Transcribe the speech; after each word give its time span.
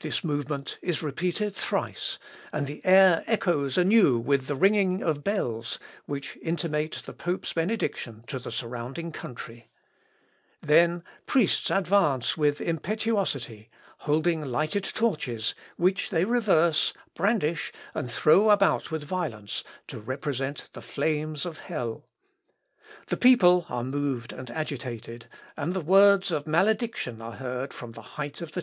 This 0.00 0.24
movement 0.24 0.78
is 0.80 1.02
repeated 1.02 1.54
thrice, 1.54 2.18
and 2.50 2.66
the 2.66 2.82
air 2.82 3.22
echoes 3.26 3.76
anew 3.76 4.18
with 4.18 4.46
the 4.46 4.54
ringing 4.56 5.02
of 5.02 5.22
bells, 5.22 5.78
which 6.06 6.38
intimate 6.40 7.02
the 7.04 7.12
pope's 7.12 7.52
benediction 7.52 8.24
to 8.28 8.38
the 8.38 8.50
surrounding 8.50 9.12
country; 9.12 9.68
then 10.62 11.04
priests 11.26 11.70
advance 11.70 12.38
with 12.38 12.58
impetuosity, 12.62 13.68
holding 13.98 14.46
lighted 14.46 14.84
torches, 14.84 15.54
which 15.76 16.08
they 16.08 16.24
reverse, 16.24 16.94
brandish, 17.14 17.70
and 17.92 18.10
throw 18.10 18.48
about 18.48 18.90
with 18.90 19.04
violence, 19.04 19.62
to 19.88 20.00
represent 20.00 20.70
the 20.72 20.80
flames 20.80 21.44
of 21.44 21.58
hell; 21.58 22.06
the 23.08 23.18
people 23.18 23.66
are 23.68 23.84
moved 23.84 24.32
and 24.32 24.50
agitated, 24.50 25.26
and 25.54 25.74
the 25.74 25.82
words 25.82 26.30
of 26.30 26.46
malediction 26.46 27.20
are 27.20 27.32
heard 27.32 27.74
from 27.74 27.90
the 27.90 28.00
height 28.16 28.40
of 28.40 28.52
the 28.52 28.62